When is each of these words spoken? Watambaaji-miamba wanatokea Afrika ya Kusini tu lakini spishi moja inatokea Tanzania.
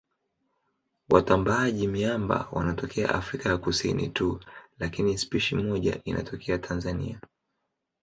Watambaaji-miamba 1.09 2.47
wanatokea 2.51 3.15
Afrika 3.15 3.49
ya 3.49 3.57
Kusini 3.57 4.09
tu 4.09 4.39
lakini 4.79 5.17
spishi 5.17 5.55
moja 5.55 6.01
inatokea 6.03 6.57
Tanzania. 6.59 7.19